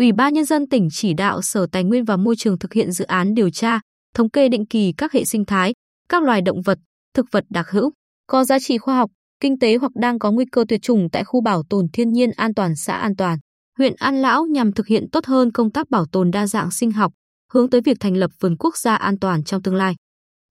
Ủy 0.00 0.12
ban 0.12 0.34
Nhân 0.34 0.44
dân 0.44 0.68
tỉnh 0.68 0.88
chỉ 0.92 1.14
đạo 1.14 1.42
Sở 1.42 1.66
Tài 1.72 1.84
nguyên 1.84 2.04
và 2.04 2.16
Môi 2.16 2.36
trường 2.36 2.58
thực 2.58 2.72
hiện 2.72 2.92
dự 2.92 3.04
án 3.04 3.34
điều 3.34 3.50
tra, 3.50 3.80
thống 4.14 4.30
kê 4.30 4.48
định 4.48 4.66
kỳ 4.66 4.92
các 4.96 5.12
hệ 5.12 5.24
sinh 5.24 5.44
thái, 5.44 5.72
các 6.08 6.22
loài 6.22 6.42
động 6.42 6.62
vật, 6.62 6.78
thực 7.14 7.26
vật 7.30 7.44
đặc 7.50 7.70
hữu, 7.70 7.92
có 8.26 8.44
giá 8.44 8.58
trị 8.58 8.78
khoa 8.78 8.96
học, 8.96 9.10
kinh 9.40 9.58
tế 9.58 9.76
hoặc 9.76 9.92
đang 9.94 10.18
có 10.18 10.30
nguy 10.30 10.44
cơ 10.52 10.64
tuyệt 10.68 10.82
chủng 10.82 11.08
tại 11.12 11.24
khu 11.24 11.40
bảo 11.40 11.62
tồn 11.70 11.86
thiên 11.92 12.12
nhiên 12.12 12.30
an 12.36 12.54
toàn 12.54 12.76
xã 12.76 12.96
An 12.96 13.16
Toàn, 13.16 13.38
huyện 13.78 13.94
An 13.98 14.22
Lão 14.22 14.46
nhằm 14.46 14.72
thực 14.72 14.86
hiện 14.86 15.10
tốt 15.12 15.26
hơn 15.26 15.52
công 15.52 15.70
tác 15.70 15.90
bảo 15.90 16.06
tồn 16.12 16.30
đa 16.30 16.46
dạng 16.46 16.70
sinh 16.70 16.92
học, 16.92 17.12
hướng 17.52 17.70
tới 17.70 17.80
việc 17.80 17.96
thành 18.00 18.16
lập 18.16 18.30
vườn 18.40 18.56
quốc 18.58 18.76
gia 18.76 18.94
an 18.94 19.18
toàn 19.18 19.44
trong 19.44 19.62
tương 19.62 19.74
lai. 19.76 19.94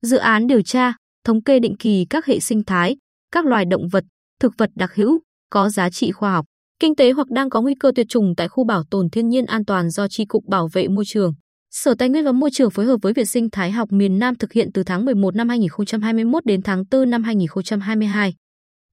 Dự 0.02 0.18
án 0.18 0.48
điều 0.48 0.62
tra, 0.62 0.94
thống 1.26 1.44
kê 1.44 1.60
định 1.60 1.76
kỳ 1.80 2.06
các 2.10 2.26
hệ 2.26 2.40
sinh 2.40 2.64
thái, 2.64 2.98
các 3.32 3.46
loài 3.46 3.66
động 3.66 3.88
vật, 3.92 4.04
thực 4.40 4.54
vật 4.58 4.70
đặc 4.76 4.96
hữu 4.96 5.20
có 5.50 5.70
giá 5.70 5.90
trị 5.90 6.12
khoa 6.12 6.32
học, 6.32 6.46
kinh 6.80 6.96
tế 6.96 7.12
hoặc 7.12 7.28
đang 7.30 7.50
có 7.50 7.62
nguy 7.62 7.76
cơ 7.80 7.92
tuyệt 7.96 8.06
chủng 8.10 8.34
tại 8.38 8.48
khu 8.48 8.64
bảo 8.64 8.84
tồn 8.92 9.10
thiên 9.10 9.30
nhiên 9.30 9.46
an 9.46 9.66
toàn 9.66 9.90
do 9.90 10.08
Tri 10.08 10.26
cục 10.26 10.46
Bảo 10.48 10.70
vệ 10.74 10.88
môi 10.88 11.06
trường. 11.08 11.34
Sở 11.72 11.96
Tài 12.00 12.10
nguyên 12.10 12.26
và 12.26 12.32
Môi 12.32 12.50
trường 12.54 12.72
phối 12.72 12.86
hợp 12.86 12.98
với 13.02 13.14
Viện 13.14 13.26
Sinh 13.26 13.50
thái 13.52 13.72
học 13.72 13.92
miền 13.92 14.20
Nam 14.20 14.36
thực 14.36 14.54
hiện 14.54 14.70
từ 14.74 14.84
tháng 14.84 15.06
11 15.06 15.36
năm 15.36 15.50
2021 15.50 16.46
đến 16.46 16.62
tháng 16.62 16.84
4 16.92 17.10
năm 17.10 17.24
2022. 17.24 18.34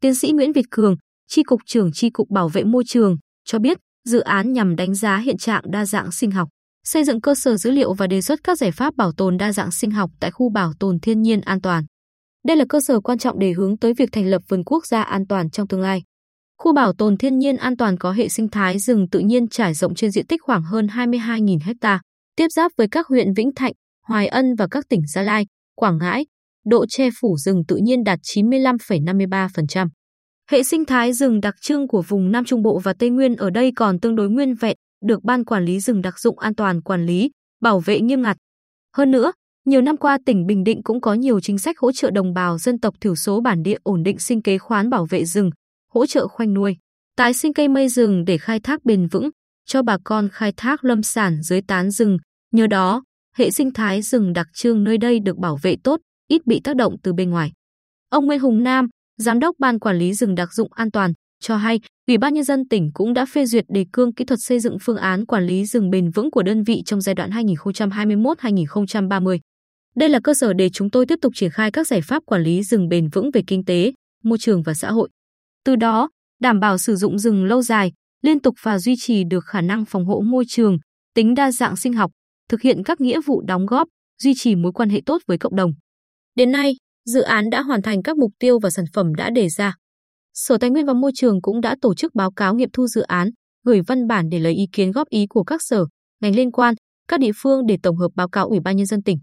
Tiến 0.01 0.15
sĩ 0.15 0.33
Nguyễn 0.33 0.53
Việt 0.53 0.67
Cường, 0.71 0.97
Tri 1.29 1.43
cục 1.43 1.61
trưởng 1.67 1.93
Tri 1.93 2.11
cục 2.11 2.31
Bảo 2.31 2.49
vệ 2.49 2.65
môi 2.65 2.85
trường 2.87 3.17
cho 3.45 3.59
biết, 3.59 3.79
dự 4.05 4.21
án 4.21 4.53
nhằm 4.53 4.77
đánh 4.77 4.95
giá 4.95 5.19
hiện 5.19 5.37
trạng 5.37 5.63
đa 5.71 5.87
dạng 5.87 6.13
sinh 6.13 6.31
học, 6.31 6.49
xây 6.85 7.05
dựng 7.05 7.21
cơ 7.21 7.35
sở 7.35 7.57
dữ 7.57 7.71
liệu 7.71 7.95
và 7.95 8.07
đề 8.07 8.21
xuất 8.21 8.41
các 8.45 8.59
giải 8.59 8.71
pháp 8.71 8.97
bảo 8.97 9.13
tồn 9.13 9.37
đa 9.37 9.53
dạng 9.53 9.71
sinh 9.71 9.91
học 9.91 10.11
tại 10.21 10.31
khu 10.31 10.51
bảo 10.51 10.73
tồn 10.81 11.01
thiên 11.01 11.23
nhiên 11.23 11.41
an 11.41 11.61
toàn. 11.61 11.85
Đây 12.47 12.57
là 12.57 12.65
cơ 12.69 12.81
sở 12.81 13.01
quan 13.01 13.19
trọng 13.19 13.39
để 13.39 13.53
hướng 13.53 13.79
tới 13.79 13.95
việc 13.95 14.09
thành 14.13 14.27
lập 14.27 14.43
vườn 14.49 14.65
quốc 14.65 14.87
gia 14.87 15.03
an 15.03 15.27
toàn 15.27 15.51
trong 15.51 15.69
tương 15.69 15.81
lai. 15.81 16.03
Khu 16.59 16.73
bảo 16.73 16.93
tồn 16.93 17.17
thiên 17.17 17.39
nhiên 17.39 17.57
an 17.57 17.77
toàn 17.77 17.99
có 17.99 18.13
hệ 18.13 18.29
sinh 18.29 18.49
thái 18.49 18.79
rừng 18.79 19.09
tự 19.11 19.19
nhiên 19.19 19.49
trải 19.49 19.75
rộng 19.75 19.95
trên 19.95 20.11
diện 20.11 20.27
tích 20.27 20.43
khoảng 20.43 20.63
hơn 20.63 20.87
22.000 20.87 21.59
ha, 21.83 22.01
tiếp 22.37 22.47
giáp 22.51 22.73
với 22.77 22.89
các 22.91 23.07
huyện 23.07 23.35
Vĩnh 23.35 23.55
Thạnh, 23.55 23.73
Hoài 24.07 24.27
Ân 24.27 24.55
và 24.59 24.67
các 24.71 24.85
tỉnh 24.89 25.01
Gia 25.07 25.23
Lai, 25.23 25.47
Quảng 25.75 25.99
Ngãi. 25.99 26.27
Độ 26.65 26.87
che 26.87 27.09
phủ 27.21 27.37
rừng 27.37 27.63
tự 27.69 27.77
nhiên 27.77 28.05
đạt 28.05 28.19
95,53%. 28.23 29.89
Hệ 30.51 30.63
sinh 30.63 30.85
thái 30.85 31.13
rừng 31.13 31.41
đặc 31.41 31.55
trưng 31.61 31.89
của 31.89 32.03
vùng 32.03 32.33
Nam 32.33 32.45
Trung 32.45 32.63
Bộ 32.63 32.79
và 32.79 32.95
Tây 32.99 33.11
Nguyên 33.11 33.37
ở 33.37 33.51
đây 33.51 33.73
còn 33.77 34.01
tương 34.01 34.17
đối 34.17 34.29
nguyên 34.29 34.55
vẹn, 34.55 34.77
được 35.05 35.25
Ban 35.25 35.45
Quản 35.45 35.65
lý 35.65 35.81
rừng 35.81 36.03
đặc 36.03 36.19
dụng 36.19 36.39
an 36.39 36.55
toàn 36.55 36.83
quản 36.83 37.07
lý, 37.07 37.31
bảo 37.63 37.81
vệ 37.81 38.01
nghiêm 38.01 38.23
ngặt. 38.23 38.37
Hơn 38.97 39.11
nữa, 39.11 39.33
nhiều 39.65 39.81
năm 39.81 39.97
qua 39.97 40.19
tỉnh 40.27 40.47
Bình 40.47 40.65
Định 40.65 40.83
cũng 40.83 41.01
có 41.01 41.15
nhiều 41.15 41.41
chính 41.41 41.59
sách 41.59 41.79
hỗ 41.79 41.93
trợ 41.93 42.11
đồng 42.11 42.35
bào 42.35 42.59
dân 42.59 42.81
tộc 42.81 42.95
thiểu 43.01 43.15
số 43.15 43.41
bản 43.41 43.63
địa 43.63 43.77
ổn 43.83 44.03
định 44.03 44.19
sinh 44.19 44.43
kế 44.43 44.59
khoán 44.59 44.91
bảo 44.91 45.07
vệ 45.11 45.25
rừng, 45.25 45.51
hỗ 45.97 46.07
trợ 46.07 46.29
khoanh 46.29 46.55
nuôi, 46.55 46.77
tái 47.17 47.35
sinh 47.35 47.53
cây 47.53 47.69
mây 47.69 47.89
rừng 47.89 48.25
để 48.25 48.39
khai 48.39 48.61
thác 48.61 48.85
bền 48.85 49.07
vững, 49.07 49.31
cho 49.67 49.83
bà 49.83 49.99
con 50.05 50.29
khai 50.33 50.53
thác 50.57 50.85
lâm 50.85 51.03
sản 51.03 51.43
dưới 51.43 51.63
tán 51.63 51.91
rừng. 51.91 52.19
Nhờ 52.53 52.67
đó, 52.67 53.05
hệ 53.37 53.51
sinh 53.51 53.73
thái 53.73 54.03
rừng 54.03 54.33
đặc 54.33 54.47
trưng 54.55 54.85
nơi 54.85 54.99
đây 54.99 55.21
được 55.21 55.37
bảo 55.37 55.59
vệ 55.63 55.77
tốt, 55.85 56.01
ít 56.29 56.47
bị 56.47 56.61
tác 56.65 56.77
động 56.77 56.97
từ 57.03 57.13
bên 57.13 57.31
ngoài. 57.31 57.53
Ông 58.09 58.27
Nguyễn 58.27 58.41
Hùng 58.41 58.63
Nam, 58.63 58.89
Giám 59.19 59.39
đốc 59.39 59.57
Ban 59.59 59.79
Quản 59.79 59.99
lý 59.99 60.15
rừng 60.15 60.35
đặc 60.35 60.53
dụng 60.53 60.73
an 60.73 60.91
toàn, 60.91 61.13
cho 61.41 61.57
hay 61.57 61.81
Ủy 62.07 62.19
ban 62.19 62.35
Nhân 62.35 62.45
dân 62.45 62.69
tỉnh 62.69 62.91
cũng 62.95 63.15
đã 63.15 63.27
phê 63.27 63.47
duyệt 63.47 63.65
đề 63.69 63.87
cương 63.93 64.15
kỹ 64.15 64.25
thuật 64.25 64.41
xây 64.43 64.61
dựng 64.61 64.77
phương 64.83 64.97
án 64.97 65.27
quản 65.27 65.47
lý 65.47 65.67
rừng 65.67 65.91
bền 65.91 66.11
vững 66.11 66.31
của 66.31 66.43
đơn 66.43 66.65
vị 66.65 66.83
trong 66.87 67.01
giai 67.01 67.15
đoạn 67.15 67.31
2021-2030. 67.31 69.39
Đây 69.97 70.09
là 70.09 70.21
cơ 70.25 70.35
sở 70.35 70.53
để 70.53 70.71
chúng 70.73 70.91
tôi 70.91 71.07
tiếp 71.07 71.19
tục 71.23 71.33
triển 71.37 71.51
khai 71.51 71.71
các 71.71 71.87
giải 71.87 72.01
pháp 72.01 72.23
quản 72.27 72.43
lý 72.43 72.63
rừng 72.63 72.89
bền 72.89 73.09
vững 73.09 73.31
về 73.31 73.43
kinh 73.47 73.65
tế, 73.65 73.93
môi 74.25 74.39
trường 74.39 74.63
và 74.63 74.75
xã 74.75 74.91
hội. 74.91 75.09
Từ 75.67 75.77
đó, 75.77 76.09
đảm 76.41 76.61
bảo 76.61 76.79
sử 76.79 76.97
dụng 76.97 77.19
rừng 77.19 77.45
lâu 77.45 77.63
dài, 77.63 77.93
liên 78.23 78.41
tục 78.41 78.55
và 78.63 78.79
duy 78.79 78.95
trì 78.99 79.25
được 79.25 79.45
khả 79.45 79.61
năng 79.61 79.85
phòng 79.85 80.05
hộ 80.05 80.21
môi 80.21 80.45
trường, 80.49 80.79
tính 81.15 81.35
đa 81.35 81.51
dạng 81.51 81.77
sinh 81.77 81.93
học, 81.93 82.11
thực 82.49 82.61
hiện 82.61 82.83
các 82.85 83.01
nghĩa 83.01 83.21
vụ 83.27 83.43
đóng 83.47 83.67
góp, 83.67 83.89
duy 84.23 84.35
trì 84.37 84.55
mối 84.55 84.73
quan 84.73 84.89
hệ 84.89 85.01
tốt 85.07 85.23
với 85.27 85.39
cộng 85.39 85.57
đồng. 85.57 85.71
Đến 86.35 86.53
nay, 86.53 86.77
dự 87.05 87.21
án 87.21 87.51
đã 87.51 87.63
hoàn 87.63 87.83
thành 87.83 88.03
các 88.03 88.17
mục 88.17 88.31
tiêu 88.39 88.59
và 88.59 88.71
sản 88.71 88.85
phẩm 88.95 89.15
đã 89.15 89.31
đề 89.31 89.49
ra. 89.49 89.75
Sở 90.35 90.59
Tài 90.59 90.71
nguyên 90.71 90.87
và 90.87 90.93
Môi 90.93 91.13
trường 91.15 91.43
cũng 91.43 91.61
đã 91.61 91.77
tổ 91.81 91.95
chức 91.95 92.15
báo 92.15 92.33
cáo 92.33 92.55
nghiệm 92.55 92.71
thu 92.73 92.87
dự 92.87 93.01
án, 93.01 93.31
gửi 93.65 93.81
văn 93.87 94.07
bản 94.07 94.29
để 94.29 94.39
lấy 94.39 94.55
ý 94.55 94.65
kiến 94.73 94.93
góp 94.93 95.09
ý 95.09 95.27
của 95.29 95.45
các 95.45 95.63
sở, 95.63 95.85
ngành 96.21 96.37
liên 96.37 96.53
quan, 96.53 96.75
các 97.09 97.21
địa 97.21 97.33
phương 97.37 97.67
để 97.67 97.79
tổng 97.83 97.97
hợp 97.97 98.09
báo 98.15 98.29
cáo 98.29 98.49
Ủy 98.49 98.61
ban 98.61 98.77
nhân 98.77 98.87
dân 98.87 99.03
tỉnh. 99.03 99.19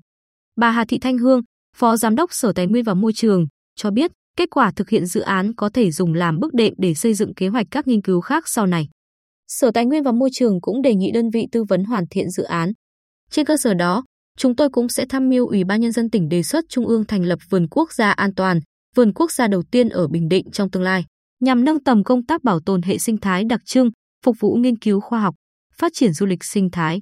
Bà 0.56 0.72
Hà 0.72 0.86
Thị 0.86 1.00
Thanh 1.00 1.18
Hương, 1.18 1.42
Phó 1.76 1.98
Giám 1.98 2.16
đốc 2.16 2.34
Sở 2.34 2.54
Tài 2.54 2.68
nguyên 2.68 2.84
và 2.84 2.94
Môi 2.94 3.14
trường, 3.14 3.46
cho 3.76 3.92
biết 3.92 4.12
kết 4.38 4.50
quả 4.50 4.72
thực 4.76 4.90
hiện 4.90 5.06
dự 5.06 5.22
án 5.22 5.56
có 5.56 5.70
thể 5.70 5.92
dùng 5.92 6.14
làm 6.14 6.40
bước 6.40 6.54
đệm 6.54 6.74
để 6.78 6.94
xây 6.94 7.14
dựng 7.14 7.34
kế 7.34 7.48
hoạch 7.48 7.68
các 7.72 7.88
nghiên 7.88 8.02
cứu 8.02 8.22
khác 8.22 8.48
sau 8.48 8.66
này. 8.66 8.90
Sở 9.48 9.72
Tài 9.72 9.86
nguyên 9.86 10.04
và 10.04 10.12
Môi 10.12 10.30
trường 10.34 10.62
cũng 10.62 10.82
đề 10.82 10.96
nghị 10.96 11.12
đơn 11.12 11.30
vị 11.30 11.48
tư 11.52 11.64
vấn 11.64 11.84
hoàn 11.84 12.08
thiện 12.08 12.30
dự 12.30 12.44
án. 12.44 12.72
Trên 13.32 13.46
cơ 13.46 13.58
sở 13.58 13.74
đó, 13.74 14.04
chúng 14.38 14.56
tôi 14.56 14.70
cũng 14.70 14.90
sẽ 14.90 15.06
tham 15.10 15.30
mưu 15.30 15.48
Ủy 15.48 15.64
ban 15.64 15.82
nhân 15.82 15.92
dân 15.92 16.10
tỉnh 16.10 16.30
đề 16.30 16.44
xuất 16.44 16.66
Trung 16.70 16.88
ương 16.88 17.06
thành 17.06 17.24
lập 17.24 17.40
vườn 17.50 17.68
quốc 17.68 17.94
gia 17.94 18.12
an 18.12 18.36
toàn, 18.36 18.60
vườn 18.96 19.14
quốc 19.14 19.32
gia 19.32 19.48
đầu 19.48 19.64
tiên 19.72 19.90
ở 19.90 20.08
Bình 20.08 20.28
Định 20.28 20.52
trong 20.52 20.70
tương 20.70 20.84
lai, 20.84 21.06
nhằm 21.40 21.64
nâng 21.64 21.84
tầm 21.84 22.04
công 22.04 22.26
tác 22.26 22.44
bảo 22.44 22.60
tồn 22.60 22.82
hệ 22.82 22.98
sinh 22.98 23.18
thái 23.18 23.44
đặc 23.44 23.62
trưng, 23.66 23.90
phục 24.26 24.36
vụ 24.40 24.56
nghiên 24.56 24.78
cứu 24.78 25.00
khoa 25.00 25.20
học, 25.20 25.36
phát 25.78 25.92
triển 25.96 26.14
du 26.14 26.26
lịch 26.26 26.44
sinh 26.44 26.70
thái. 26.72 27.02